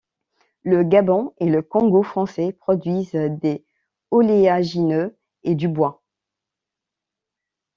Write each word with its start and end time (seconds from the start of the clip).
Le 0.63 0.81
Gabon 0.83 1.31
et 1.37 1.45
le 1.45 1.61
Congo 1.61 2.01
français 2.01 2.53
produisent 2.53 3.11
des 3.13 3.63
oléagineux 4.09 5.15
et 5.43 5.53
du 5.53 5.67
bois. 5.67 6.01